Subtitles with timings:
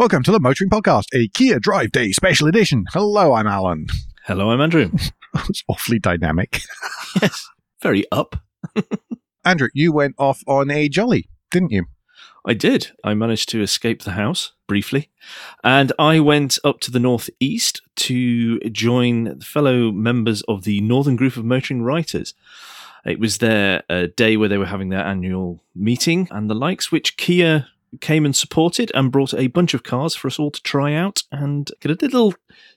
[0.00, 2.86] Welcome to the Motoring Podcast, a Kia Drive Day special edition.
[2.90, 3.86] Hello, I'm Alan.
[4.24, 4.90] Hello, I'm Andrew.
[5.46, 6.62] it's awfully dynamic.
[7.20, 7.46] yes,
[7.82, 8.36] very up.
[9.44, 11.84] Andrew, you went off on a jolly, didn't you?
[12.46, 12.92] I did.
[13.04, 15.10] I managed to escape the house briefly,
[15.62, 21.36] and I went up to the northeast to join fellow members of the Northern Group
[21.36, 22.32] of Motoring Writers.
[23.04, 26.90] It was their uh, day where they were having their annual meeting and the likes,
[26.90, 27.66] which Kia
[28.00, 31.22] came and supported and brought a bunch of cars for us all to try out
[31.32, 32.34] and get a little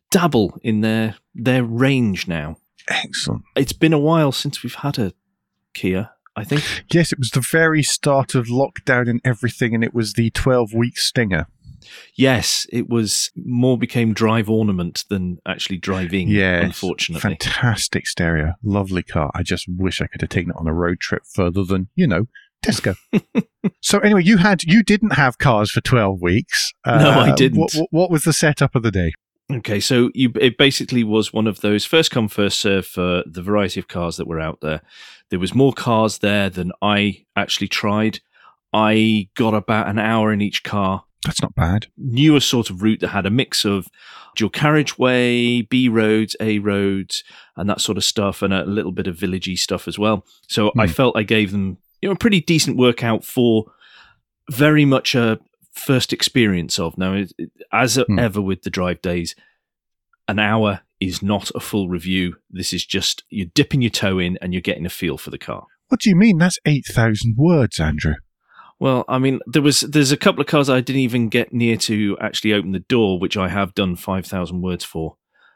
[0.10, 2.58] dabble in their their range now.
[2.88, 3.44] Excellent.
[3.56, 5.14] It's been a while since we've had a
[5.74, 6.64] Kia, I think.
[6.92, 10.74] Yes, it was the very start of lockdown and everything, and it was the 12
[10.74, 11.48] week Stinger.
[12.16, 16.28] Yes, it was more became drive ornament than actually driving.
[16.30, 17.22] Yeah, unfortunately.
[17.22, 18.54] Fantastic stereo.
[18.64, 19.32] Lovely car.
[19.34, 22.08] I just wish I could have taken it on a road trip further than, you
[22.08, 22.28] know,
[22.64, 22.96] Tesco.
[23.82, 26.74] so anyway, you had you didn't have cars for twelve weeks.
[26.86, 27.60] Uh, no, I didn't.
[27.60, 29.14] What, what, was the setup of the day?
[29.52, 33.42] Okay, so you, it basically was one of those first come first serve for the
[33.42, 34.82] variety of cars that were out there.
[35.30, 38.20] There was more cars there than I actually tried.
[38.72, 41.04] I got about an hour in each car.
[41.26, 41.88] That's not bad.
[41.98, 43.88] Knew a sort of route that had a mix of
[44.36, 47.24] dual carriageway, B roads, A roads,
[47.56, 50.26] and that sort of stuff, and a little bit of villagey stuff as well.
[50.48, 50.92] So I hmm.
[50.92, 53.72] felt I gave them you know a pretty decent workout for
[54.52, 55.40] very much a
[55.72, 56.98] first experience of.
[56.98, 57.24] Now,
[57.72, 58.20] as hmm.
[58.20, 59.36] ever with the drive days,
[60.28, 62.36] an hour is not a full review.
[62.50, 65.38] This is just you're dipping your toe in and you're getting a feel for the
[65.38, 65.66] car.
[65.88, 66.40] What do you mean?
[66.40, 68.16] That's eight thousand words, Andrew.
[68.82, 71.78] Well, I mean, there was there's a couple of cars I didn't even get near
[71.78, 75.16] to actually open the door, which I have done five thousand words for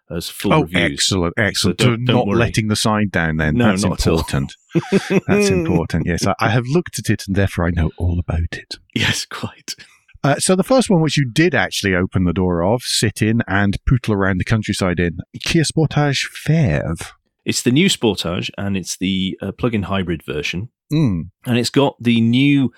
[0.09, 0.91] as full oh, reviews.
[0.93, 1.81] excellent, excellent.
[1.81, 2.37] So don't, don't not worry.
[2.37, 3.55] letting the sign down then.
[3.55, 4.55] No, That's important.
[5.27, 6.05] That's important.
[6.05, 8.75] Yes, I, I, have looked at it and therefore I know all about it.
[8.93, 9.75] Yes, quite.
[10.23, 13.41] Uh, so the first one, which you did actually open the door of, sit in
[13.47, 17.11] and pootle around the countryside in, Kia Sportage PHEV.
[17.45, 20.69] It's the new Sportage and it's the uh, plug-in hybrid version.
[20.91, 21.29] Mm.
[21.45, 22.71] And it's got the new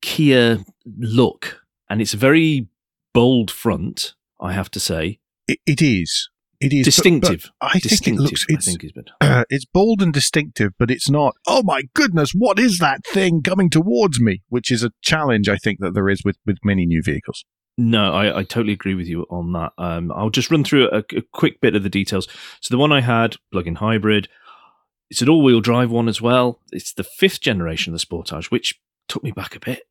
[0.00, 2.68] Kia look and it's a very
[3.12, 5.20] bold front, I have to say.
[5.46, 6.30] it, it is.
[6.60, 7.50] It is distinctive.
[7.60, 8.46] But, but I distinctive, think it looks.
[8.48, 11.34] It's, I think is uh, it's bold and distinctive, but it's not.
[11.46, 14.42] Oh my goodness, what is that thing coming towards me?
[14.48, 17.44] Which is a challenge I think that there is with with many new vehicles.
[17.80, 19.72] No, I, I totally agree with you on that.
[19.78, 22.26] Um, I'll just run through a, a, quick bit of the details.
[22.60, 24.26] So the one I had, plug-in hybrid,
[25.10, 26.60] it's an all-wheel drive one as well.
[26.72, 29.82] It's the fifth generation of the Sportage, which took me back a bit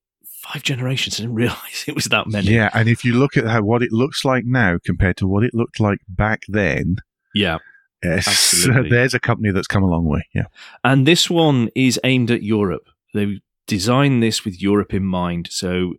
[0.47, 1.19] five generations.
[1.19, 2.52] I didn't realize it was that many.
[2.52, 5.44] Yeah, and if you look at how what it looks like now compared to what
[5.44, 6.97] it looked like back then,
[7.34, 7.58] yeah,
[8.03, 10.28] yes, there's a company that's come a long way.
[10.34, 10.46] Yeah,
[10.84, 12.90] and this one is aimed at Europe.
[13.13, 15.94] They designed this with Europe in mind, so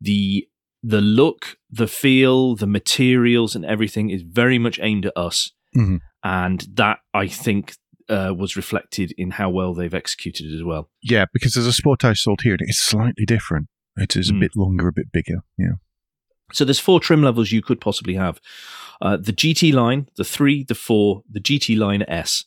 [0.00, 0.48] the
[0.82, 5.52] the look, the feel, the materials, and everything is very much aimed at us.
[5.76, 5.96] Mm-hmm.
[6.22, 7.74] And that I think
[8.08, 10.88] uh, was reflected in how well they've executed it as well.
[11.02, 13.68] Yeah, because there's a Sportage sold here and it's slightly different.
[13.96, 14.40] It is a mm.
[14.40, 15.42] bit longer, a bit bigger.
[15.56, 15.74] Yeah.
[16.52, 18.40] So there's four trim levels you could possibly have:
[19.00, 22.44] uh, the GT line, the three, the four, the GT line S.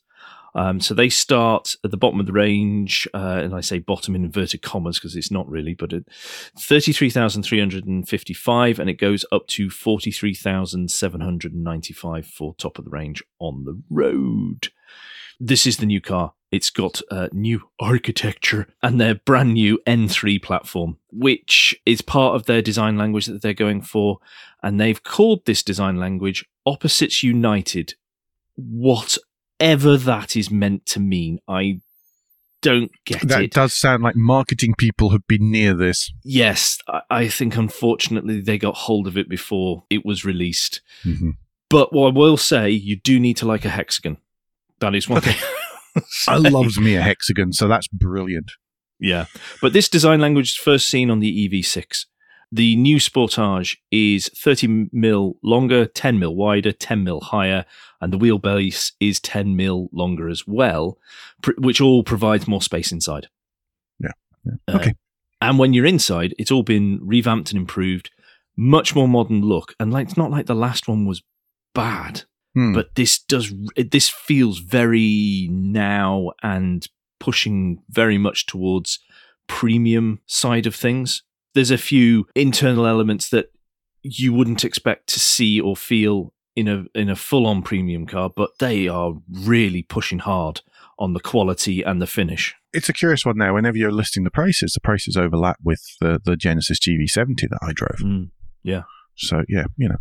[0.55, 4.15] Um, so they start at the bottom of the range, uh, and I say bottom
[4.15, 6.03] in inverted commas because it's not really, but at
[6.57, 14.69] 33,355, and it goes up to 43,795 for top of the range on the road.
[15.39, 16.33] This is the new car.
[16.51, 22.45] It's got uh, new architecture and their brand new N3 platform, which is part of
[22.45, 24.17] their design language that they're going for.
[24.63, 27.93] And they've called this design language Opposites United.
[28.55, 31.81] Whatever that is meant to mean, I
[32.61, 33.53] don't get that it.
[33.53, 36.11] That does sound like marketing people have been near this.
[36.23, 36.79] Yes,
[37.09, 40.81] I think unfortunately they got hold of it before it was released.
[41.03, 41.31] Mm-hmm.
[41.69, 44.17] But what I will say, you do need to like a hexagon.
[44.79, 45.35] That is one thing.
[46.27, 48.51] I loves me a hexagon, so that's brilliant.
[48.99, 49.25] Yeah.
[49.61, 52.05] But this design language is first seen on the EV6.
[52.51, 57.65] The new Sportage is 30 mil longer, 10 mil wider, 10 mil higher,
[58.01, 60.97] and the wheelbase is 10 mil longer as well,
[61.57, 63.27] which all provides more space inside.
[63.99, 64.11] Yeah.
[64.45, 64.53] yeah.
[64.67, 64.93] Uh, okay.
[65.41, 68.09] and when you're inside, it's all been revamped and improved,
[68.57, 69.75] much more modern look.
[69.79, 71.21] And like, it's not like the last one was
[71.75, 72.23] bad.
[72.55, 72.73] Hmm.
[72.73, 76.87] But this does this feels very now and
[77.19, 78.99] pushing very much towards
[79.47, 81.23] premium side of things.
[81.53, 83.51] There's a few internal elements that
[84.01, 88.29] you wouldn't expect to see or feel in a in a full on premium car,
[88.29, 90.61] but they are really pushing hard
[90.97, 92.55] on the quality and the finish.
[92.73, 93.53] It's a curious one now.
[93.55, 97.73] Whenever you're listing the prices, the prices overlap with the, the Genesis GV70 that I
[97.73, 97.99] drove.
[97.99, 98.29] Mm,
[98.63, 98.83] yeah.
[99.15, 99.97] So yeah, you know.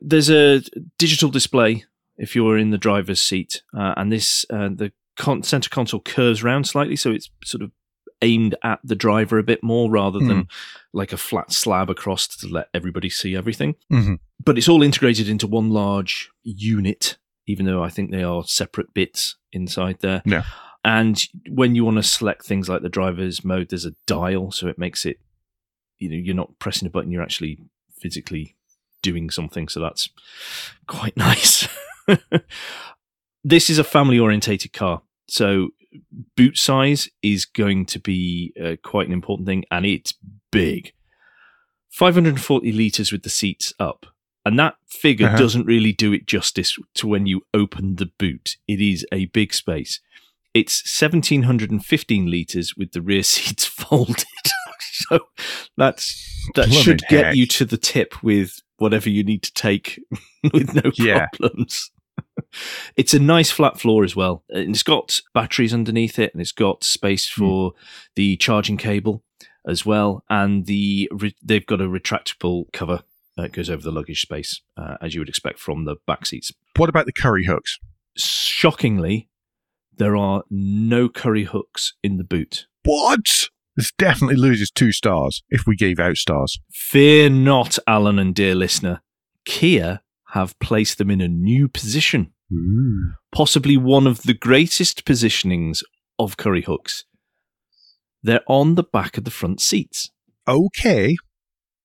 [0.00, 0.62] There's a
[0.98, 1.84] digital display
[2.16, 6.42] if you're in the driver's seat, uh, and this uh, the con- center console curves
[6.42, 7.70] round slightly, so it's sort of
[8.20, 10.50] aimed at the driver a bit more rather than Mm.
[10.92, 13.76] like a flat slab across to let everybody see everything.
[13.90, 14.14] hmm
[14.44, 17.16] But it's all integrated into one large unit,
[17.46, 20.22] even though I think they are separate bits inside there.
[20.26, 20.42] Yeah.
[20.84, 24.66] And when you want to select things like the driver's mode, there's a dial, so
[24.66, 25.18] it makes it,
[25.98, 27.58] you know, you're not pressing a button, you're actually
[28.00, 28.56] physically
[29.02, 29.68] doing something.
[29.68, 30.08] So that's
[30.86, 31.68] quite nice.
[33.44, 35.02] this is a family orientated car.
[35.28, 35.68] So
[36.36, 40.14] boot size is going to be uh, quite an important thing, and it's
[40.52, 40.92] big.
[41.90, 44.06] 540 litres with the seats up.
[44.44, 45.36] And that figure Uh-huh.
[45.38, 48.56] doesn't really do it justice to when you open the boot.
[48.66, 50.00] It is a big space.
[50.54, 54.24] It's 1715 litres with the rear seats folded.
[54.92, 55.20] so
[55.76, 56.24] that's
[56.54, 60.00] that should get you to the tip with whatever you need to take
[60.52, 61.26] with no Yeah.
[61.34, 61.90] problems.
[62.96, 64.42] it's a nice flat floor as well.
[64.48, 67.40] And it's got batteries underneath it and it's got space Hmm.
[67.42, 67.72] for
[68.16, 69.22] the charging cable
[69.66, 70.24] as well.
[70.30, 73.02] And the re- they've got a retractable cover
[73.36, 76.52] that goes over the luggage space, uh, as you would expect from the back seats.
[76.76, 77.78] What about the curry hooks?
[78.16, 79.28] Shockingly,
[79.96, 82.66] there are no curry hooks in the boot.
[82.84, 83.48] What?
[83.78, 86.58] This definitely loses two stars if we gave out stars.
[86.72, 89.02] Fear not, Alan and dear listener.
[89.44, 93.12] Kia have placed them in a new position, Ooh.
[93.30, 95.84] possibly one of the greatest positionings
[96.18, 97.04] of curry hooks.
[98.20, 100.10] They're on the back of the front seats.
[100.48, 101.16] Okay,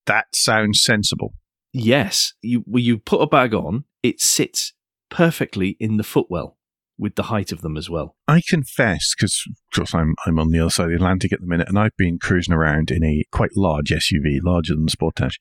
[0.06, 1.34] that sounds sensible.
[1.72, 4.72] Yes, you when you put a bag on, it sits
[5.10, 6.56] perfectly in the footwell
[6.98, 8.16] with the height of them as well.
[8.28, 11.40] I confess, because of course I'm I'm on the other side of the Atlantic at
[11.40, 14.96] the minute, and I've been cruising around in a quite large SUV, larger than the
[14.96, 15.34] Sportage,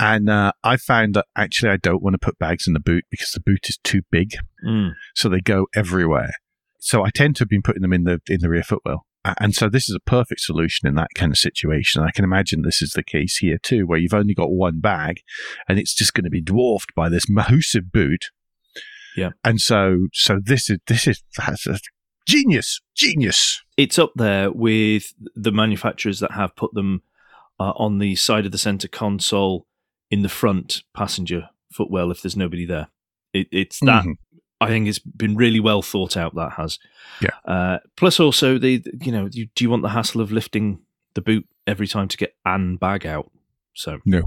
[0.00, 3.04] and uh, I found that actually I don't want to put bags in the boot
[3.10, 4.32] because the boot is too big,
[5.14, 6.32] so they go everywhere.
[6.78, 9.04] So I tend to have been putting them in the in the rear footwell.
[9.40, 12.02] And so this is a perfect solution in that kind of situation.
[12.02, 15.16] I can imagine this is the case here too, where you've only got one bag
[15.68, 18.26] and it's just going to be dwarfed by this massive boot.
[19.16, 19.30] Yeah.
[19.44, 21.78] And so, so this is, this is, that's a
[22.26, 23.62] genius, genius.
[23.76, 27.02] It's up there with the manufacturers that have put them
[27.58, 29.66] uh, on the side of the center console
[30.10, 32.88] in the front passenger footwell if there's nobody there.
[33.32, 34.14] It, it's that Mhm.
[34.60, 36.34] I think it's been really well thought out.
[36.34, 36.78] That has,
[37.20, 37.30] Yeah.
[37.44, 40.80] Uh, plus, also the you know, you, do you want the hassle of lifting
[41.14, 43.30] the boot every time to get an bag out?
[43.74, 44.22] So No.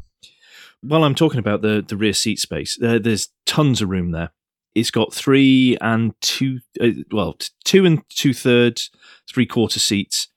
[0.82, 4.30] While I'm talking about the the rear seat space, there, there's tons of room there.
[4.76, 8.92] It's got three and two, uh, well, two and two thirds,
[9.30, 10.28] three quarter seats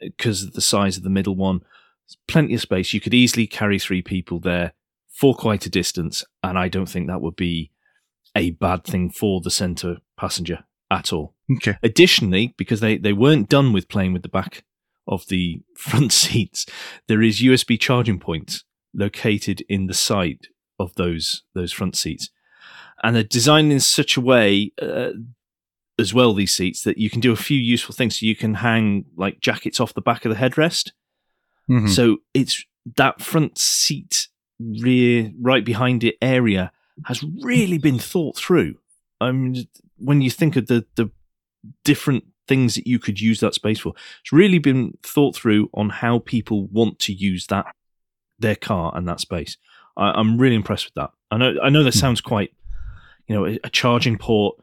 [0.00, 1.60] because of the size of the middle one.
[1.60, 2.92] There's plenty of space.
[2.92, 4.72] You could easily carry three people there
[5.08, 7.70] for quite a distance, and I don't think that would be
[8.34, 11.34] a bad thing for the center passenger at all.
[11.56, 11.76] Okay.
[11.82, 14.64] Additionally, because they, they weren't done with playing with the back
[15.06, 16.66] of the front seats,
[17.08, 20.48] there is USB charging points located in the side
[20.78, 22.30] of those those front seats,
[23.02, 24.72] and they're designed in such a way.
[24.80, 25.10] Uh,
[25.98, 28.18] as well, these seats that you can do a few useful things.
[28.18, 30.90] So you can hang like jackets off the back of the headrest.
[31.68, 31.88] Mhm.
[31.88, 32.64] So it's
[32.96, 34.28] that front seat,
[34.58, 36.72] rear, right behind it area
[37.04, 38.76] has really been thought through.
[39.20, 39.68] I mean,
[39.98, 41.10] when you think of the the
[41.84, 43.92] different things that you could use that space for,
[44.22, 47.66] it's really been thought through on how people want to use that
[48.38, 49.56] their car and that space.
[49.96, 51.10] I, I'm really impressed with that.
[51.30, 51.98] I know I know that Hmm.
[52.00, 52.52] sounds quite,
[53.26, 54.56] you know, a, a charging port,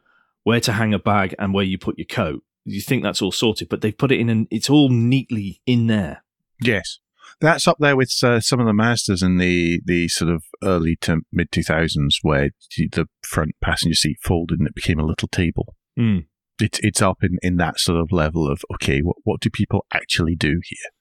[0.44, 2.44] where to hang a bag, and where you put your coat.
[2.66, 5.88] You think that's all sorted, but they've put it in, and it's all neatly in
[5.88, 6.24] there.
[6.62, 7.00] Yes.
[7.42, 10.98] That's up there with uh, some of the Mazdas in the, the sort of early
[11.02, 15.76] to mid 2000s where the front passenger seat folded and it became a little table.
[15.98, 16.26] Mm.
[16.60, 19.86] It's it's up in, in that sort of level of, okay, what, what do people
[19.94, 20.92] actually do here?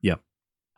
[0.00, 0.14] Yeah.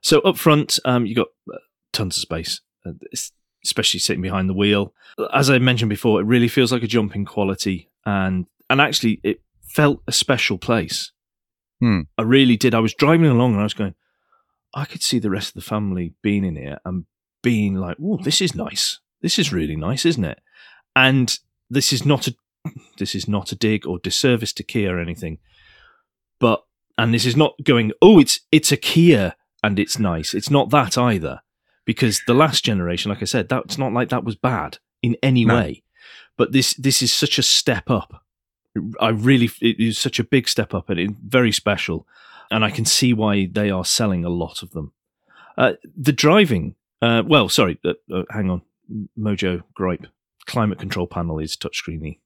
[0.02, 1.58] So up front, um, you got uh,
[1.92, 3.30] tons of space, uh, es-
[3.64, 4.94] especially sitting behind the wheel.
[5.32, 9.20] As I mentioned before, it really feels like a jump in quality, and and actually,
[9.22, 11.12] it felt a special place.
[11.80, 12.02] Hmm.
[12.16, 12.74] I really did.
[12.74, 13.94] I was driving along and I was going,
[14.74, 17.04] I could see the rest of the family being in here and
[17.42, 19.00] being like, "Oh, this is nice.
[19.20, 20.40] This is really nice, isn't it?"
[20.96, 21.36] And
[21.68, 22.34] this is not a
[22.98, 25.38] this is not a dig or disservice to Kia or anything,
[26.38, 26.64] but
[26.96, 30.34] and this is not going, "Oh, it's it's a Kia." and it's nice.
[30.34, 31.40] It's not that either,
[31.84, 35.44] because the last generation, like I said, that's not like that was bad in any
[35.44, 35.56] No.
[35.56, 35.82] way.
[36.36, 38.24] But this this is such a step up.
[39.00, 42.06] I really it is such a big step up and it's very special,
[42.50, 44.92] and I can see why they are selling a lot of them.
[45.56, 48.62] Uh, the driving Uh, well, sorry, uh, uh, hang on.
[49.18, 50.06] Mojo gripe.
[50.46, 52.18] Climate control panel is touchscreeny.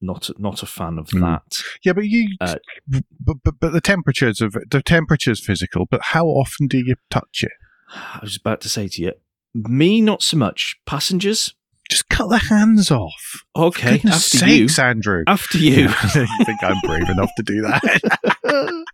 [0.00, 1.20] Not not a fan of Mm.
[1.20, 1.62] that.
[1.82, 2.56] Yeah, but you, Uh,
[2.86, 5.86] but, but but the temperatures of the temperature's physical.
[5.90, 7.52] But how often do you touch it?
[7.94, 9.12] I was about to say to you,
[9.54, 10.76] me not so much.
[10.86, 11.54] Passengers,
[11.88, 13.44] Just cut the hands off.
[13.54, 14.00] okay.
[14.06, 15.24] After you, sakes, Andrew.
[15.26, 15.82] after you.
[15.82, 18.84] you think I'm brave enough to do that?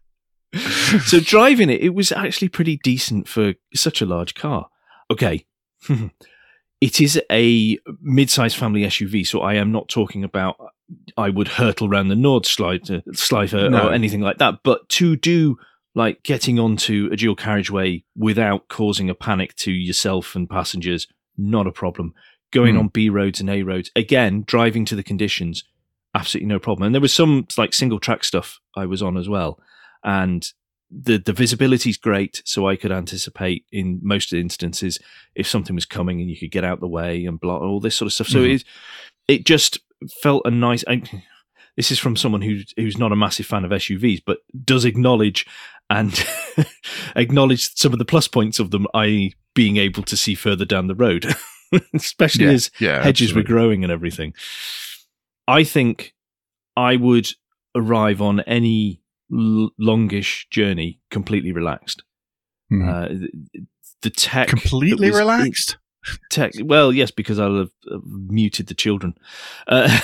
[1.06, 4.68] so driving it, it was actually pretty decent for such a large car.
[5.10, 5.46] Okay.
[6.80, 10.56] it is a mid-sized family SUV, so I am not talking about
[11.16, 13.88] I would hurtle around the Nordschleife Schleife No.
[13.88, 15.56] or anything like that, but to do
[15.94, 21.06] like getting onto a dual carriageway without causing a panic to yourself and passengers,
[21.36, 22.14] not a problem.
[22.50, 22.80] Going Hmm.
[22.80, 25.64] on B roads and A roads, again, driving to the conditions,
[26.14, 26.86] absolutely no problem.
[26.86, 29.58] And there was some like single track stuff I was on as well.
[30.04, 30.46] And
[30.90, 34.98] the the visibility is great, so I could anticipate in most instances
[35.34, 37.96] if something was coming and you could get out the way and block all this
[37.96, 38.28] sort of stuff.
[38.28, 38.54] So Mhm.
[38.56, 38.64] it
[39.28, 39.78] it just
[40.22, 40.84] felt a nice.
[40.86, 41.00] I,
[41.78, 45.46] this is from someone who's who's not a massive fan of SUVs, but does acknowledge
[45.92, 46.24] and
[47.16, 50.86] acknowledge some of the plus points of them, i.e., being able to see further down
[50.86, 51.26] the road,
[51.94, 54.32] especially yeah, as yeah, hedges were growing and everything.
[55.46, 56.14] I think
[56.76, 57.28] I would
[57.74, 62.02] arrive on any l- longish journey completely relaxed.
[62.72, 62.88] Mhm.
[62.88, 63.28] Uh,
[64.00, 65.76] the, tech completely was relaxed.
[66.30, 66.52] tech.
[66.62, 69.14] Well, yes, because I'll have uh, muted the children.
[69.68, 70.00] Uh,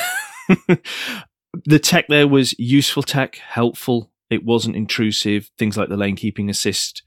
[1.65, 4.11] the tech there was useful tech, helpful.
[4.31, 5.51] It wasn't intrusive.
[5.59, 7.03] Things like the lane keeping assist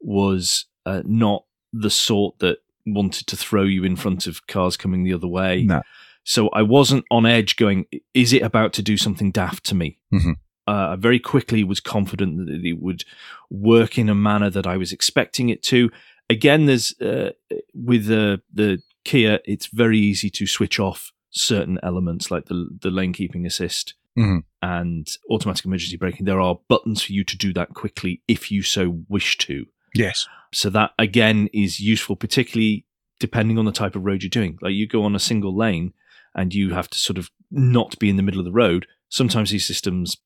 [0.00, 5.04] was uh, not the sort that wanted to throw you in front of cars coming
[5.04, 5.64] the other way.
[5.64, 5.82] No.
[6.24, 9.98] So I wasn't on edge going, is it about to do something daft to me?
[10.12, 10.36] Mhm.
[10.68, 13.04] Uh, I very quickly was confident that it would
[13.50, 15.90] work in a manner that I was expecting it to.
[16.30, 17.30] Again, there's uh,
[17.74, 22.90] with the the Kia, it's very easy to switch off certain elements like the the
[22.90, 24.42] lane keeping assist Mhm.
[24.60, 26.26] and automatic emergency braking.
[26.26, 29.66] There are buttons for you to do that quickly if you so wish to.
[29.94, 30.26] Yes.
[30.52, 32.86] So that again is useful, particularly
[33.20, 34.58] depending on the type of road you're doing.
[34.60, 35.92] Like you go on a single lane
[36.34, 38.86] and you have to sort of not be in the middle of the road.
[39.08, 40.16] Sometimes these systems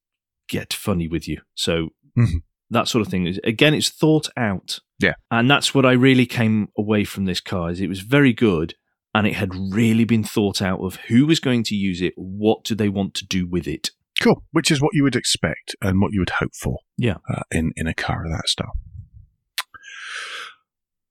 [0.48, 1.40] get funny with you.
[1.54, 2.42] So Mhm.
[2.70, 4.80] that sort of thing is again, it's thought out.
[4.98, 5.14] Yeah.
[5.30, 8.74] And that's what I really came away from this car is it was very good
[9.16, 12.64] and it had really been thought out of who was going to use it, what
[12.64, 13.90] do they want to do with it.
[14.20, 14.42] Cool.
[14.52, 16.80] Which is what you would expect and what you would hope for.
[16.98, 17.16] Yeah.
[17.26, 18.72] Uh, in in a car of that style.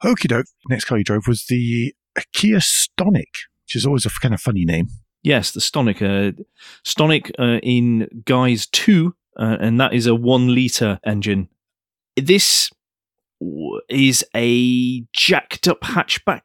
[0.03, 0.45] Okie doke.
[0.69, 1.95] Next car you drove was the
[2.31, 4.87] Kia Stonic, which is always a kind of funny name.
[5.23, 5.95] Yes, the Stonic.
[6.03, 6.43] Uh,
[6.85, 11.49] Stonic uh, in Guise 2, uh, and that is a one litre engine.
[12.15, 12.69] This
[13.89, 16.41] is a jacked up hatchback.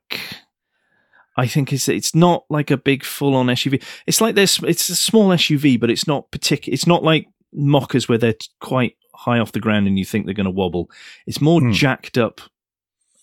[1.41, 3.83] I think it's it's not like a big full on SUV.
[4.07, 4.63] It's like this.
[4.63, 6.75] It's a small SUV, but it's not particular.
[6.75, 10.35] It's not like mockers where they're quite high off the ground and you think they're
[10.35, 10.91] going to wobble.
[11.27, 11.73] It's more Hmm.
[11.73, 12.41] jacked up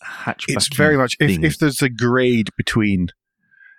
[0.03, 0.55] hatchback.
[0.55, 3.07] It's very much if, if there's a grade between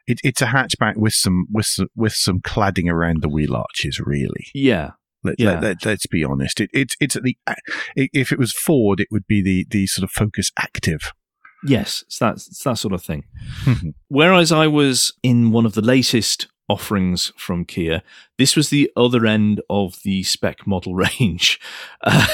[0.06, 4.00] it, it's a hatchback with some with some, with some cladding around the wheel arches.
[4.00, 4.92] Really, yeah.
[5.24, 5.58] let, Yeah.
[5.60, 6.60] let, let, us be honest.
[6.60, 7.36] It, it's it's at the
[7.96, 11.12] if it was Ford, it would be the the sort of Focus Active.
[11.64, 13.24] Yes, it's that it's that sort of thing.
[13.64, 13.94] Mhm.
[14.08, 18.02] Whereas I was in one of the latest offerings from Kia,
[18.36, 21.58] this was the other end of the spec model range,
[22.02, 22.26] uh,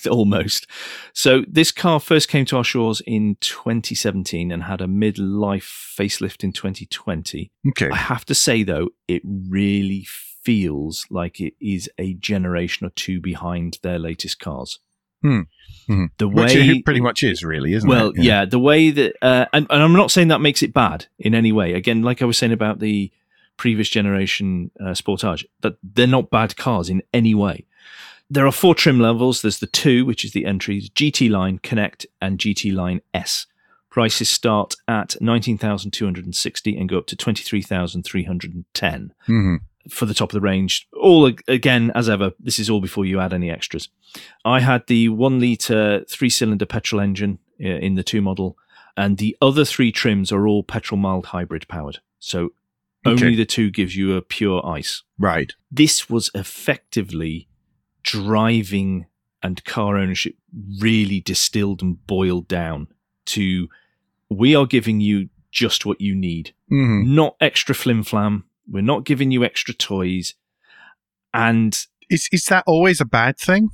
[0.10, 0.66] almost.
[1.14, 6.44] So this car first came to our shores in 2017 and had a midlife facelift
[6.44, 7.50] in 2020.
[7.68, 12.90] okay, I have to say though, it really feels like it is a generation or
[12.90, 14.80] two behind their latest cars.
[15.22, 15.40] Hmm.
[15.88, 16.10] Mhm.
[16.18, 18.16] The which way it pretty much is really, isn't well, it?
[18.16, 18.44] Well, yeah.
[18.44, 21.50] the way that, uh, and, and I'm not saying that makes it bad in any
[21.52, 21.72] way.
[21.74, 23.10] Again, like I was saying about the
[23.56, 27.66] previous generation uh, Sportage, that they're not bad cars in any way.
[28.30, 29.42] There are four trim levels.
[29.42, 33.46] There's the two, which is the entries, GT Line, Connect, and GT Line S.
[33.90, 39.58] Prices start at 19,260 and go up to 23,310 Mhm.
[39.90, 40.86] For the top of the range.
[41.00, 43.88] All again, as ever, this is all before you add any extras.
[44.44, 48.56] I had the one liter three cylinder petrol engine uh, in the two model,
[48.96, 51.98] and the other three trims are all petrol mild hybrid powered.
[52.18, 52.52] So
[53.04, 53.34] only Okay.
[53.36, 55.02] the two gives you a pure ice.
[55.18, 55.52] right.
[55.70, 57.48] This was effectively
[58.02, 59.06] driving
[59.42, 60.36] and car ownership
[60.78, 62.88] really distilled and boiled down
[63.26, 63.68] to
[64.28, 67.06] we are giving you just what you need Mhm.
[67.06, 68.44] not extra flim flam.
[68.70, 70.34] We're not giving you extra toys.
[71.34, 71.78] And
[72.10, 73.70] Is is that always a bad thing?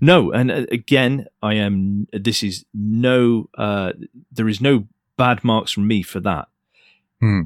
[0.00, 2.06] no, and uh, again, I am.
[2.12, 3.48] This is no.
[3.56, 3.92] Uh,
[4.32, 6.48] there is no bad marks from me for that.
[7.20, 7.42] Hmm.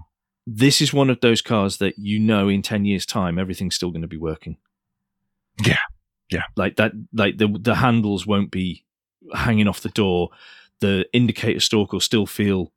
[0.47, 3.91] This is one of those cars that you know in 10 years' time, everything's still
[3.91, 4.57] going to be working.
[5.65, 5.77] Yeah.
[6.31, 6.45] Yeah.
[6.57, 8.85] Like that, like the, the handles won't be
[9.35, 10.31] hanging off the door.
[10.81, 12.73] The indicator stalk will still feel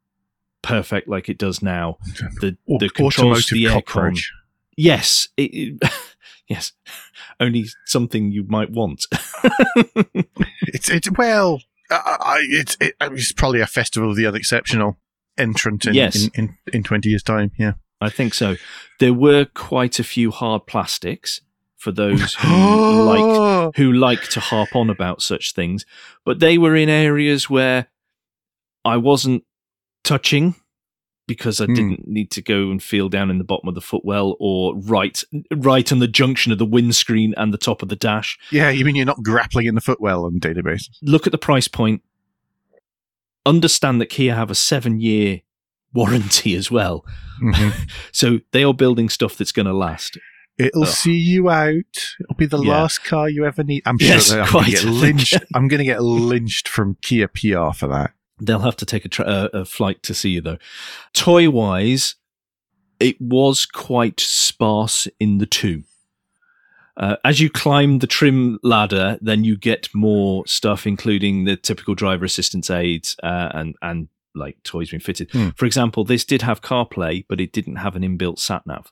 [0.63, 1.97] perfect like it does now.
[2.41, 3.73] The, Au- the controls, the aircon.
[3.85, 4.31] cockroach.
[4.75, 5.27] Yes.
[5.37, 5.51] It,
[5.81, 5.91] it-
[6.49, 6.71] yes.
[7.39, 9.05] Only something you might want.
[10.67, 14.97] It's it's well, I, I, it's it, it's probably a festival of the unexceptional
[15.37, 16.25] entrant in, Yes.
[16.27, 17.51] in, in in twenty years' time.
[17.57, 17.73] Yeah.
[18.01, 18.55] I think so.
[18.99, 21.41] There were quite a few hard plastics
[21.77, 25.85] for those who like who like to harp on about such things,
[26.25, 27.87] but they were in areas where
[28.85, 29.43] I wasn't
[30.03, 30.55] touching
[31.27, 31.73] because I Hmm.
[31.73, 35.23] didn't need to go and feel down in the bottom of the footwell or right
[35.55, 38.37] right on the junction of the windscreen and the top of the dash.
[38.51, 40.61] Yeah, you mean you're not grappling in the footwell on daily?
[41.01, 42.01] Look at the price point.
[43.45, 45.41] Understand that Kia have a seven year
[45.93, 47.05] warranty as well.
[47.41, 47.73] Mhm.
[48.11, 50.17] So they are building stuff that's going to last.
[50.57, 50.89] It'll Ugh.
[50.89, 52.13] see you out.
[52.21, 52.71] It'll be the Yeah.
[52.71, 53.81] last car you ever need.
[53.85, 55.37] I'm Yes, sure I'm going to get lynched.
[55.55, 58.11] I'm going to get lynched from Kia PR for that.
[58.45, 60.57] They'll have to take a, tra- a, a flight to see you, though.
[61.13, 62.15] Toy wise,
[62.99, 65.83] it was quite sparse in the two.
[66.95, 71.95] Uh, as you climb the trim ladder, then you get more stuff, including the typical
[71.95, 75.31] driver assistance aids uh, and and like toys being fitted.
[75.31, 75.49] Hmm.
[75.55, 78.91] For example, this did have CarPlay, but it didn't have an inbuilt sat nav.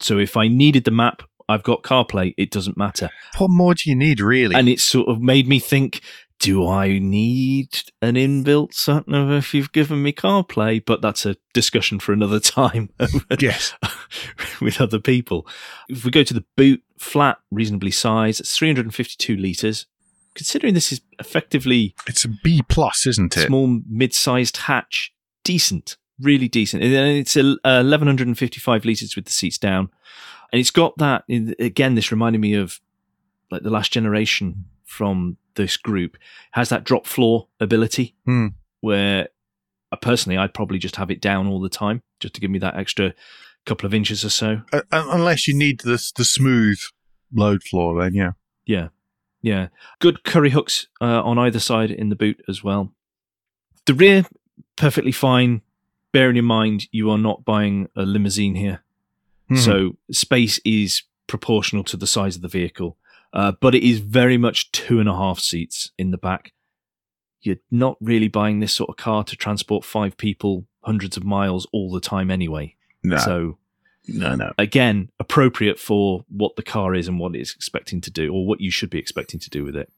[0.00, 2.34] So if I needed the map, I've got CarPlay.
[2.36, 4.54] It doesn't matter What more do you need, really?
[4.54, 6.00] and it sort of made me think
[6.38, 7.68] do i need
[8.02, 10.82] an inbuilt sat nav if you've given me carplay?
[10.84, 12.90] But that's a discussion for another time
[13.38, 13.74] yes.
[14.60, 15.46] with other people.
[15.88, 19.86] If we go to the boot flat reasonably sized it's 352 litres.
[20.34, 23.46] Considering this is effectively It's a B plus, isn't it?
[23.46, 25.14] small mid-sized hatch
[25.44, 26.82] decent really decent.
[26.82, 29.90] And it's uh, 1155 litres with the seats down.
[30.52, 31.24] And it's got that
[31.58, 32.80] again this reminded me of
[33.50, 36.16] like the last generation from this group
[36.52, 38.48] has that drop floor ability Hmm.
[38.80, 39.28] where
[39.92, 42.58] uh, personally i'd probably just have it down all the time just to give me
[42.60, 43.12] that extra
[43.66, 46.78] couple of inches or so Uh, unless you need the the smooth
[47.32, 48.30] load floor, then yeah.
[48.64, 48.88] Yeah,
[49.42, 49.68] yeah.
[49.98, 52.92] Good curry hooks uh, on either side in the boot as well.
[53.86, 54.24] The rear,
[54.76, 55.62] perfectly fine.
[56.12, 58.84] Bearing in mind you are not buying a limousine here,
[59.50, 59.58] Mhm.
[59.58, 62.96] so space is proportional to the size of the vehicle.
[63.32, 66.52] Uh, but it is very much two and a half seats in the back.
[67.42, 71.66] You're not really buying this sort of car to transport five people hundreds of miles
[71.72, 72.74] all the time anyway.
[73.02, 73.58] no, So
[74.08, 74.52] no, no.
[74.58, 78.60] again appropriate for what the car is and what it's expecting to do or what
[78.60, 79.90] you should be expecting to do with it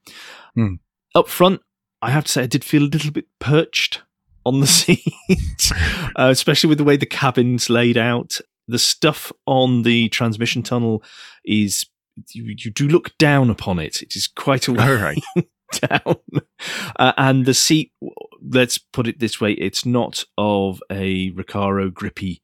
[0.55, 0.77] Hmm.
[1.15, 1.61] up front
[2.01, 4.01] i have to say i did feel a little bit perched
[4.47, 5.03] on the seat
[6.17, 11.03] uh, especially with the way the cabin's laid out the stuff on the transmission tunnel
[11.45, 11.85] is
[12.33, 15.23] you, you do look down upon it it is quite a way right.
[15.73, 16.17] down.
[16.99, 17.93] Uh, and the seat,
[18.43, 22.43] let's put it this way, it's not of a Recaro grippy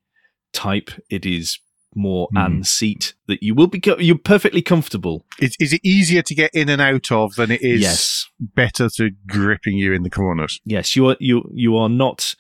[0.53, 0.91] type.
[1.11, 1.59] It is
[1.97, 5.25] more an seat that you will be, you're perfectly comfortable.
[5.41, 8.31] Is, is it easier to get in and out of than it is yes.
[8.41, 10.61] better to gripping you in the corners?
[10.65, 10.97] Yes.
[10.97, 12.35] You are, you, you are not,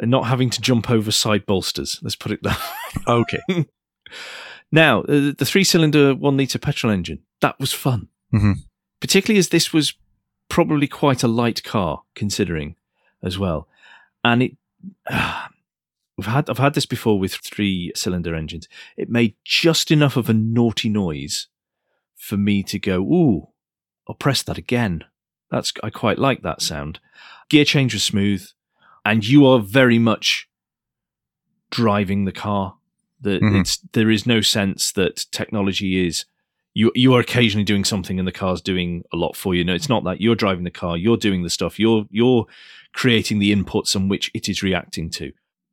[0.00, 2.00] not having to jump over side bolsters.
[2.02, 2.60] Let's put it that
[3.06, 3.66] Okay.
[4.72, 8.08] Now, uh, the three cylinder, one litre petrol engine, that was fun.
[8.32, 8.56] Mhm.
[9.00, 9.94] Particularly as this was
[10.48, 12.76] probably quite a light car, considering
[13.22, 13.68] as well.
[14.22, 14.56] And it,
[16.16, 18.68] we've had, I've had this before with three cylinder engines.
[18.96, 21.48] It made just enough of a naughty noise
[22.16, 23.48] for me to go, ooh,
[24.08, 25.04] I'll press that again.
[25.50, 27.00] That's, I quite like that sound.
[27.48, 28.46] Gear change was smooth,
[29.04, 30.48] and you are very much
[31.70, 32.76] driving the car.
[33.22, 33.60] That Mhm.
[33.60, 36.24] it's there is no sense that technology is
[36.72, 39.64] you you are occasionally doing something and the car's doing a lot for you.
[39.64, 42.46] No, it's not that you're driving the car, you're doing the stuff, you're you're
[42.92, 45.32] creating the inputs on which it is reacting to.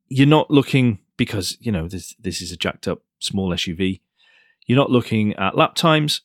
[0.09, 4.01] You're not looking because you know this this is a jacked up small SUV.
[4.65, 6.21] You're not looking at lap times.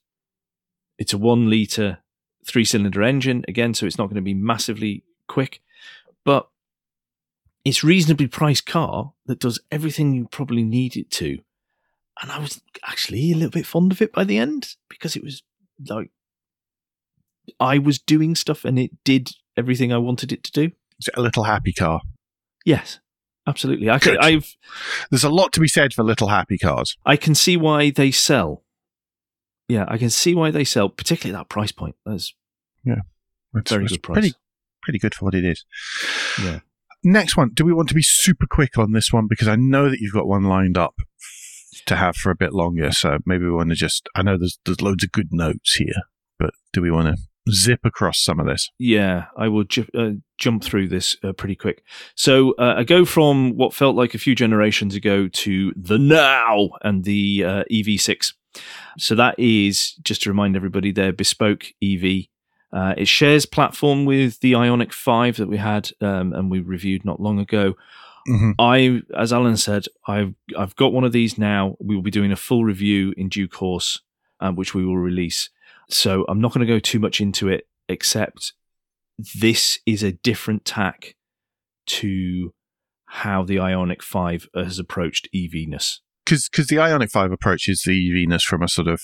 [0.98, 1.98] It's a one liter
[2.44, 5.62] three cylinder engine again, so it's not going to be massively quick,
[6.24, 6.48] but
[7.64, 11.38] it's reasonably priced car that does everything you probably need it to.
[12.20, 15.24] And I was actually a little bit fond of it by the end because it
[15.24, 15.42] was
[15.88, 16.10] like
[17.58, 20.64] I was doing stuff and it did everything I wanted it to do.
[20.98, 22.00] Is it a little happy car?
[22.64, 23.00] Yes,
[23.46, 23.90] absolutely.
[23.90, 24.18] I Good.
[24.18, 24.54] I've
[25.10, 26.96] There's a lot to be said for little happy cars.
[27.04, 28.62] I can see why they sell.
[29.68, 31.96] Yeah, I can see why they sell, particularly at that price point.
[32.04, 32.34] That's
[33.54, 34.14] It's, Very it's good price.
[34.14, 34.34] Pretty,
[34.82, 35.64] pretty good for what it is.
[36.42, 36.60] yeah.
[37.04, 37.50] Next one.
[37.54, 40.12] Do we want to be super quick on this one because I know that you've
[40.12, 40.94] got one lined up
[41.86, 42.92] to have for a bit longer.
[42.92, 44.08] So maybe we want to just.
[44.14, 46.02] I know there's there's loads of good notes here,
[46.38, 48.68] but do we want to zip across some of this?
[48.78, 51.82] Yeah, I will ju- uh, jump through this uh, pretty quick.
[52.14, 56.70] So uh, I go from what felt like a few generations ago to the now
[56.82, 58.34] and the uh, EV6.
[58.98, 62.26] So that is just to remind everybody, their bespoke EV.
[62.72, 67.04] Uh, it shares platform with the Ioniq 5 that we had um, and we reviewed
[67.04, 67.74] not long ago.
[68.28, 68.52] Mm-hmm.
[68.58, 71.76] I, as Alan said, I've I've got one of these now.
[71.80, 74.00] We will be doing a full review in due course,
[74.40, 75.50] um, which we will release.
[75.88, 78.52] So I'm not going to go too much into it, except
[79.40, 81.16] this is a different tack
[81.86, 82.54] to
[83.06, 85.98] how the Ioniq Five has approached EVness.
[86.24, 89.02] Because because the Ioniq Five approaches the EVness from a sort of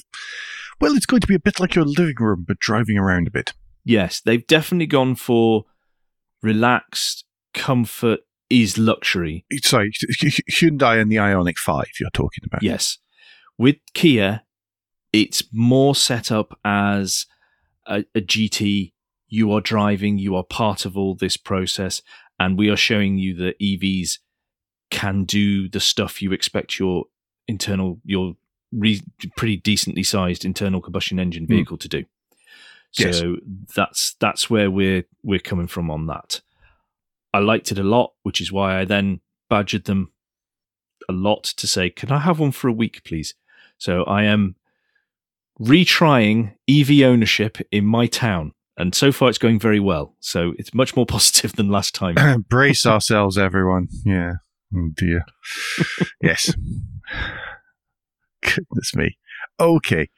[0.81, 3.31] well, it's going to be a bit like your living room, but driving around a
[3.31, 3.53] bit.
[3.85, 5.65] Yes, they've definitely gone for
[6.43, 9.45] relaxed comfort is luxury.
[9.63, 12.63] Sorry, Hyundai and the Ioniq 5 you're talking about.
[12.63, 12.99] Yes.
[13.59, 14.43] With Kia,
[15.13, 17.27] it's more set up as
[17.87, 18.93] a, a, GT.
[19.27, 22.03] You are driving, you are part of all this process,
[22.39, 24.19] and we are showing you that EVs
[24.91, 27.05] can do the stuff you expect your
[27.47, 28.37] internal, your
[28.73, 29.03] re-
[29.37, 31.55] pretty decently sized internal combustion engine hmm.
[31.55, 31.81] vehicle mm.
[31.81, 32.05] to do.
[32.91, 33.23] So yes.
[33.77, 36.41] that's that's where we're we're coming from on that.
[37.35, 40.13] I liked it a lot, which is why I then badgered them
[41.09, 43.35] a lot to say, "Can I have one for a week, please?"
[43.77, 44.57] So I am
[45.61, 50.15] retrying EV ownership in my town, and so far it's going very well.
[50.21, 52.43] So it's much more positive than last time.
[52.49, 53.89] Brace ourselves, everyone.
[54.05, 54.35] Yeah.
[54.75, 55.25] Oh dear.
[56.23, 56.55] yes.
[58.43, 59.19] Goodness me.
[59.61, 60.09] Okay.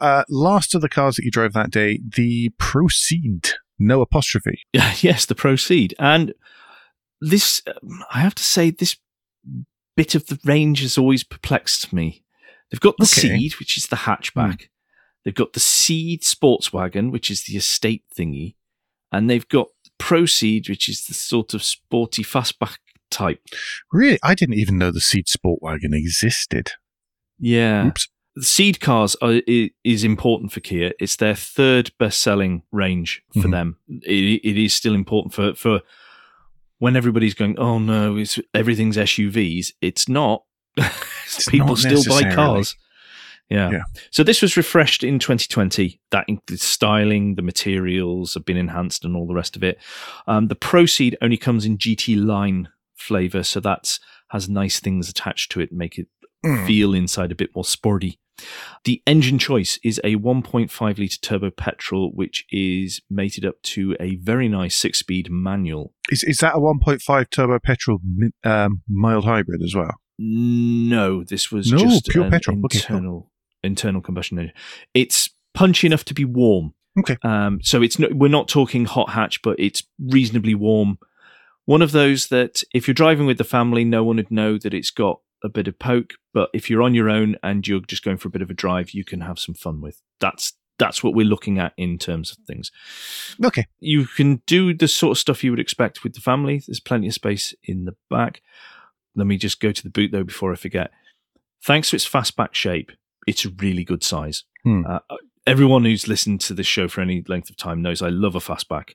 [0.00, 3.52] Uh, last of the cars that you drove that day, the ProCeed.
[3.78, 4.62] No apostrophe.
[4.72, 5.92] yes, the ProCeed.
[5.98, 6.34] And
[7.20, 8.96] this, um, I have to say, this
[9.96, 12.24] bit of the range has always perplexed me.
[12.70, 13.28] They've got the okay.
[13.28, 14.34] Ceed, which is the hatchback.
[14.34, 14.68] Mm.
[15.24, 18.54] They've got the Ceed sports wagon, which is the estate thingy.
[19.10, 22.78] And they've got ProCeed, which is the sort of sporty fastback
[23.10, 23.40] type.
[23.92, 24.18] Really?
[24.22, 26.72] I didn't even know the Ceed sport wagon existed.
[27.38, 27.88] Yeah.
[27.88, 28.08] Oops.
[28.34, 29.40] The Ceed cars are,
[29.82, 30.92] is important for Kia.
[31.00, 33.50] It's their third best-selling range for mm-hmm.
[33.50, 33.76] them.
[33.88, 35.80] It, it is still important for for
[36.78, 37.58] when everybody's going.
[37.58, 39.72] Oh no, it's everything's SUVs.
[39.80, 40.44] It's not.
[41.30, 42.74] It's People not still buy cars.
[43.50, 43.70] Yeah.
[43.70, 43.82] yeah.
[44.10, 46.00] So this was refreshed in 2020.
[46.10, 49.78] That the styling, the materials have been enhanced, and all the rest of it.
[50.26, 53.98] Um, the ProCeed only comes in GT line flavor, so that
[54.28, 56.08] has nice things attached to it, make it
[56.44, 56.66] mm.
[56.66, 58.18] feel inside a bit more sporty.
[58.84, 64.16] The engine choice is a 1.5 litre turbo petrol, which is mated up to a
[64.16, 65.92] very nice six speed manual.
[66.10, 67.98] Is, is that a 1.5 turbo petrol
[68.44, 69.94] um, mild hybrid as well?
[70.18, 72.56] No, this was no, just pure petrol.
[72.56, 73.26] internal okay,
[73.62, 74.54] internal combustion engine.
[74.94, 76.74] It's punchy enough to be warm.
[76.98, 77.16] Okay.
[77.22, 80.98] Um, so it's no, we're not talking hot hatch, but it's reasonably warm.
[81.66, 84.74] One of those that if you're driving with the family, no one would know that
[84.74, 88.04] it's got a bit of poke, but if you're on your own and you're just
[88.04, 90.02] going for a bit of a drive, you can have some fun with.
[90.20, 92.70] That's that's what we're looking at in terms of things.
[93.44, 93.66] Okay.
[93.80, 96.62] You can do the sort of stuff you would expect with the family.
[96.66, 98.42] There's plenty of space in the back.
[99.16, 100.92] Let me just go to the boot though before I forget.
[101.64, 102.92] Thanks to its fastback shape,
[103.26, 104.44] it's a really good size.
[104.62, 104.86] Hmm.
[104.86, 105.00] Uh,
[105.48, 108.38] everyone who's listened to this show for any length of time knows I love a
[108.38, 108.92] fastback.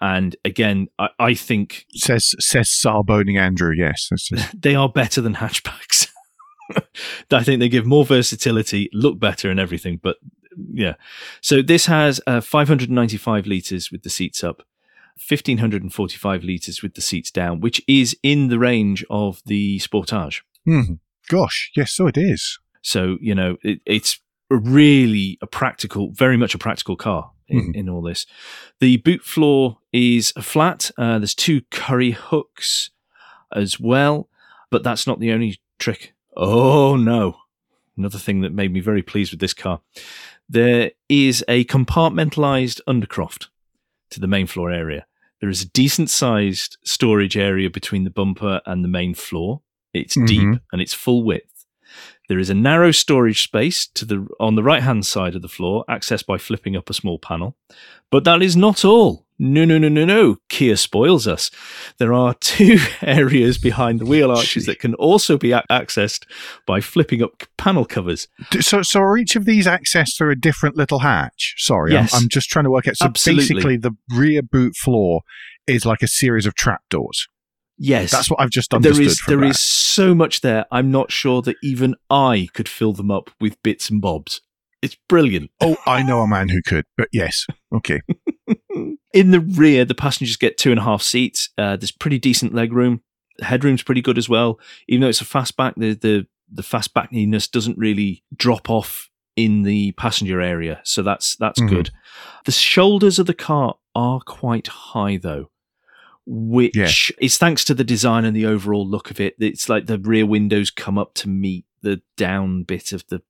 [0.00, 3.72] And again, I, I think says says Sarboning Andrew.
[3.74, 4.10] Yes,
[4.54, 6.08] they are better than hatchbacks.
[7.30, 10.00] I think they give more versatility, look better, and everything.
[10.02, 10.16] But
[10.72, 10.94] yeah,
[11.40, 14.58] so this has uh, 595 liters with the seats up,
[15.28, 20.40] 1545 liters with the seats down, which is in the range of the Sportage.
[20.66, 22.58] Mm, gosh, yes, so it is.
[22.82, 24.20] So you know, it, it's
[24.56, 27.74] really a practical, very much a practical car in, mm-hmm.
[27.74, 28.26] in all this.
[28.80, 30.90] The boot floor is flat.
[30.96, 32.90] Uh, there's two curry hooks
[33.54, 34.28] as well,
[34.70, 36.14] but that's not the only trick.
[36.36, 37.36] Oh no.
[37.96, 39.80] Another thing that made me very pleased with this car.
[40.48, 43.48] There is a compartmentalized undercroft
[44.10, 45.06] to the main floor area.
[45.40, 49.60] There is a decent sized storage area between the bumper and the main floor.
[49.92, 50.26] It's mm-hmm.
[50.26, 51.51] deep and it's full width.
[52.32, 55.50] There is a narrow storage space to the on the right hand side of the
[55.50, 57.58] floor, accessed by flipping up a small panel.
[58.10, 59.26] But that is not all.
[59.38, 60.38] No, no, no, no, no.
[60.48, 61.50] Kia spoils us.
[61.98, 66.24] There are two areas behind the wheel arches that can also be a- accessed
[66.64, 68.28] by flipping up panel covers.
[68.62, 71.56] So, so are each of these accessed through a different little hatch?
[71.58, 72.14] Sorry, yes.
[72.14, 72.96] I'm, I'm just trying to work out.
[72.96, 73.42] So Absolutely.
[73.42, 75.20] basically, the rear boot floor
[75.66, 77.28] is like a series of trapdoors.
[77.84, 78.96] Yes, That's what I've just understood.
[78.96, 79.46] there is there that.
[79.46, 80.66] is so much there.
[80.70, 84.40] I'm not sure that even I could fill them up with bits and bobs.
[84.82, 85.50] It's brilliant.
[85.60, 88.00] Oh, I know a man who could, but yes, okay.
[89.12, 91.50] In the rear, the passengers get two and a half seats.
[91.58, 93.02] Uh, there's pretty decent leg room.
[93.38, 94.58] The headroom's pretty good as well.
[94.88, 99.92] Even though it's a fastback, the the the fastbackiness doesn't really drop off in the
[99.92, 101.68] passenger area, so that's that's Mhm.
[101.68, 101.90] good.
[102.44, 105.50] The shoulders of the car are quite high though,
[106.26, 106.90] which Yeah.
[107.20, 109.34] is thanks to the design and the overall look of it.
[109.38, 113.22] It's like the rear windows come up to meet the down bit of the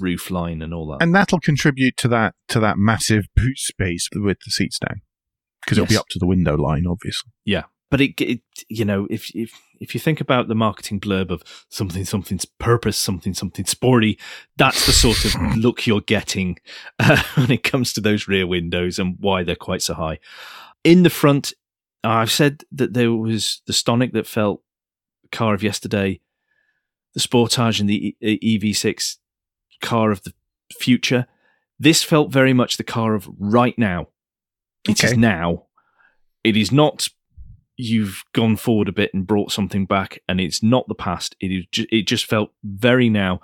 [0.00, 1.02] roof line and all that.
[1.02, 5.00] And that'll contribute to that to that massive boot space with the seats down,
[5.64, 7.30] because it'll be up to the window line, obviously.
[7.44, 11.30] Yeah, but it, it you know if if if you think about the marketing blurb
[11.30, 14.18] of something something's purpose something something sporty
[14.56, 16.58] that's the sort of look you're getting
[16.98, 20.18] uh, when it comes to those rear windows and why they're quite so high
[20.82, 21.52] in the front
[22.04, 24.62] Uh, i've said that there was the stonic that felt
[25.32, 26.20] car of yesterday
[27.14, 29.16] the sportage and the E- ev6
[29.80, 30.32] car of the
[30.78, 31.26] future.
[31.78, 34.08] This felt very much the car of right now.
[34.88, 35.20] It is Okay.
[35.20, 35.64] now.
[36.44, 37.08] It is not
[37.76, 41.34] you've gone forward a bit and brought something back and it's not the past.
[41.40, 43.40] It is ju- it just felt very now.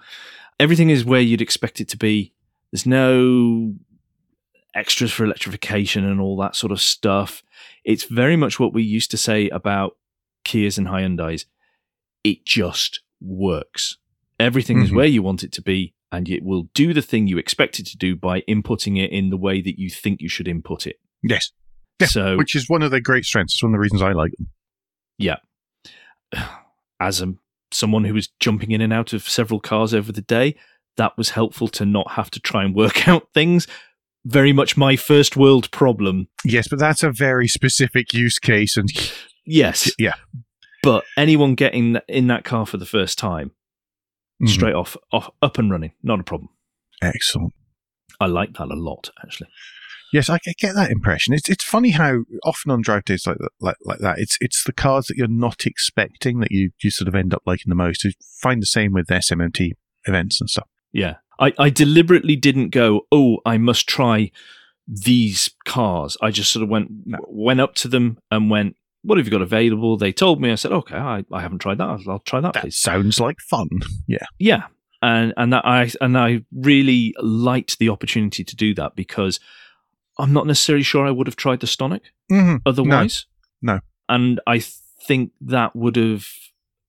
[0.61, 2.33] Everything is where you'd expect it to be.
[2.71, 3.75] There's no
[4.75, 7.43] extras for electrification and all that sort of stuff
[7.85, 9.97] it's very much what we used to say about
[10.45, 11.45] Kias and Hyundais
[12.25, 13.99] it just works
[14.41, 14.97] everything is Mhm.
[14.97, 17.87] where you want it to be and it will do the thing you expect it
[17.87, 21.01] to do by inputting it in the way that you think you should input it
[21.23, 21.53] Yes,
[22.01, 23.55] Yeah, so which is one of their great strengths.
[23.55, 24.49] It's one of the reasons I like them.
[25.19, 25.37] Yeah.
[27.01, 27.35] As a
[27.73, 30.55] someone who was jumping in and out of several cars over the day,
[30.97, 33.67] that was helpful to not have to try and work out things.
[34.27, 36.29] Very much my first world problem.
[36.45, 38.89] Yes, but that's a very specific use case, and
[39.47, 40.15] Yes, yeah,
[40.83, 43.51] but anyone getting in that car for the first time,
[44.43, 44.49] Mhm.
[44.49, 46.49] straight off, off, up and running, not a problem.
[47.03, 47.53] excellent.
[48.21, 49.49] I like that a lot, actually.
[50.13, 51.35] Yes, I I get that impression.
[51.35, 54.63] It's it's funny how often on drive days like that, like, like that, it's it's
[54.65, 57.75] the cars that you're not expecting that you, you sort of end up liking the
[57.75, 58.05] most.
[58.05, 59.73] You find the same with SMMT
[60.07, 60.69] events and stuff.
[60.93, 61.17] Yeah.
[61.39, 64.31] I, I deliberately didn't go, oh, I must try
[64.87, 66.17] these cars.
[66.21, 66.91] I just sort of went
[67.29, 69.97] went up to them and went, what have you got available?
[69.97, 70.51] They told me.
[70.51, 71.89] I said, okay, I, I haven't tried that.
[71.89, 72.79] I'll, I'll try that, That please.
[72.79, 73.69] sounds like fun.
[74.07, 74.27] Yeah.
[74.39, 74.65] Yeah.
[75.03, 79.39] And and that I and I really liked the opportunity to do that because
[80.19, 82.01] I'm not necessarily sure I would have tried the Stonic
[82.33, 82.57] Mm-hmm.
[82.65, 83.27] otherwise.
[83.61, 83.81] No.
[84.09, 86.27] And I think that would have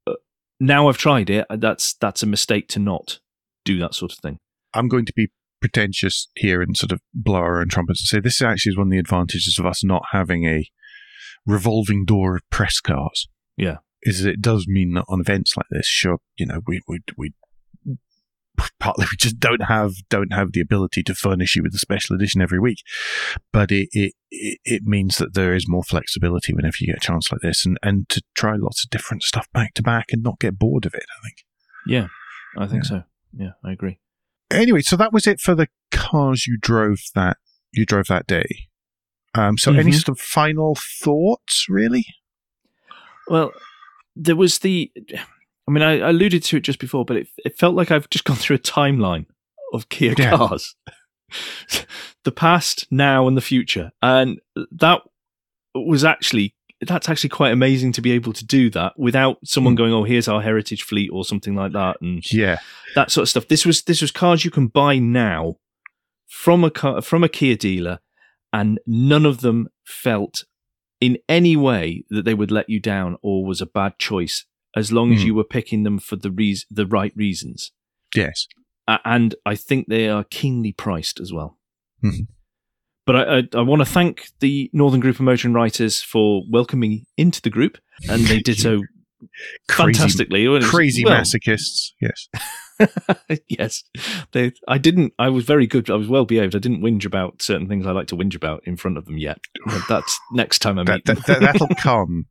[0.08, 0.14] uh,
[0.62, 3.20] now I've tried it, that's that's a mistake to not
[3.66, 4.38] do that sort of thing.
[4.74, 8.20] I'm going to be pretentious here and sort of blow our own trumpets and say
[8.20, 10.68] this actually is one of the advantages of us not having a
[11.46, 13.28] revolving door of press cars.
[13.58, 13.78] Yeah.
[14.04, 17.00] Is that it does mean that on events like this, sure, you know, we we
[17.18, 17.34] we
[18.80, 22.16] partly we just don't have don't have the ability to furnish you with a special
[22.16, 22.80] edition every week.
[23.52, 24.14] But it it,
[24.64, 27.80] it, means that there is more flexibility whenever you get a chance like this and,
[27.82, 30.94] and to try lots of different stuff back to back and not get bored of
[30.94, 31.38] it, I think.
[31.88, 32.08] Yeah.
[32.58, 33.04] I think so.
[33.38, 34.00] Yeah, I agree.
[34.52, 37.38] anyway, so that was it for the cars you drove that
[37.74, 38.68] you drove that day.
[39.34, 39.96] Um, so, any Mhm.
[40.06, 42.06] sort of final thoughts, really?
[43.28, 43.52] Well,
[44.16, 44.92] there was the.
[45.68, 48.10] I mean, I, I alluded to it just before, but it, it felt like I've
[48.10, 49.26] just gone through a timeline
[49.74, 50.38] of Kia Yeah.
[50.38, 50.76] cars
[52.24, 53.92] the past, now, and the future.
[54.02, 54.40] And
[54.72, 55.02] that
[55.74, 56.56] was actually.
[56.82, 59.78] That's actually quite amazing to be able to do that without someone Hmm.
[59.78, 62.58] going, "Oh, here's our heritage fleet" or something like that, and Yeah,
[62.96, 63.48] that sort of stuff.
[63.48, 65.56] This was this was cars you can buy now
[66.28, 68.00] from a car, from a Kia dealer,
[68.52, 70.44] and none of them felt
[71.00, 74.92] in any way that they would let you down or was a bad choice, as
[74.92, 75.28] long as Hmm.
[75.28, 76.30] you were picking them for the
[76.70, 77.72] the right reasons.
[78.16, 78.48] yes,
[78.88, 81.58] A- and I think they are keenly priced as well.
[82.04, 82.28] Mhm.
[83.06, 86.90] But I, I, I want to thank the Northern Group of Motoring Writers for welcoming
[86.90, 87.78] me into the group,
[88.10, 88.82] and they did so
[89.68, 90.48] crazy, fantastically.
[90.48, 91.92] Was- crazy well, masochists.
[92.02, 92.28] Yes,
[93.48, 93.84] yes,
[94.32, 94.54] they.
[94.68, 95.14] I didn't.
[95.20, 95.90] I was very good.
[95.90, 96.56] I was well behaved.
[96.56, 99.18] I didn't whinge about certain things I like to whinge about in front of them
[99.18, 99.38] yet.
[99.66, 101.44] But that's next time I meet that, that, them.
[101.44, 102.26] that, that'll come.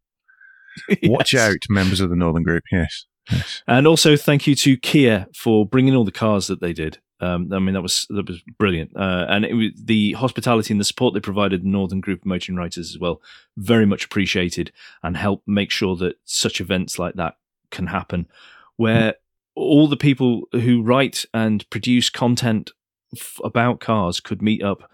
[1.05, 2.65] Watch out, members of the Northern Group.
[2.73, 3.63] Yes, yes.
[3.69, 6.99] And also thank you to Kia for bringing all the cars that they did.
[7.21, 10.81] Um, I mean that was that was brilliant, uh, and it was the hospitality and
[10.81, 13.23] the support they provided the Northern Group of Motoring Writers as well,
[13.57, 14.73] very much appreciated,
[15.03, 17.37] and help make sure that such events like that
[17.71, 18.27] can happen,
[18.77, 19.15] where
[19.55, 22.73] all the people who write and produce content
[23.15, 24.91] f- about cars could meet up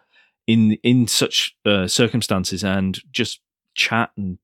[0.46, 3.40] in in such uh, circumstances and just
[3.74, 4.38] chat and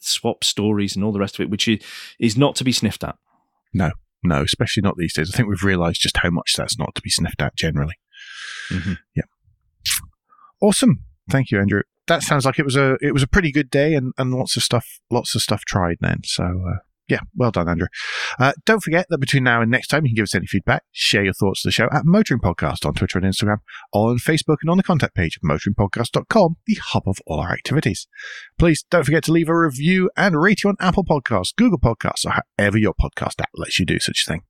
[0.00, 1.80] swap stories and all the rest of it, which is,
[2.18, 3.16] is not to be sniffed at.
[3.72, 3.90] No,
[4.24, 5.32] no, especially not these days.
[5.32, 7.94] I think we've realised just how much that's not to be sniffed at generally.
[8.70, 8.94] Mm-hmm.
[9.14, 9.24] Yeah.
[10.60, 11.04] Awesome.
[11.30, 11.82] Thank you, Andrew.
[12.06, 14.56] That sounds like it was a it was a pretty good day and, and lots
[14.56, 16.20] of stuff lots of stuff tried then.
[16.24, 16.78] So uh,
[17.08, 17.88] yeah, well done, Andrew.
[18.38, 20.84] Uh, don't forget that between now and next time, you can give us any feedback,
[20.92, 23.58] share your thoughts to the show at Motoring Podcast on Twitter and Instagram,
[23.92, 28.06] on Facebook, and on the contact page of motoringpodcast.com, the hub of all our activities.
[28.58, 32.24] Please don't forget to leave a review and rate you on Apple Podcasts, Google Podcasts,
[32.24, 34.42] or however your podcast app lets you do such a thing.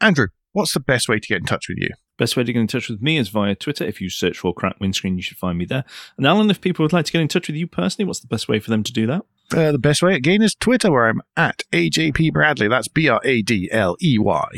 [0.00, 1.88] Andrew, what's the best way to get in touch with you?
[2.18, 3.84] Best way to get in touch with me is via Twitter.
[3.84, 5.84] If you search for Crack Windscreen, you should find me there.
[6.16, 8.26] And Alan, if people would like to get in touch with you personally, what's the
[8.26, 9.24] best way for them to do that?
[9.54, 12.68] Uh, the best way again is Twitter, where I'm at AJP Bradley.
[12.68, 14.48] That's B R A D L E Y.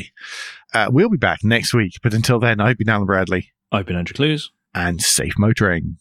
[0.73, 3.51] Uh, we'll be back next week, but until then, I've been Alan Bradley.
[3.71, 4.51] I've been Andrew Clues.
[4.73, 5.97] And safe motoring.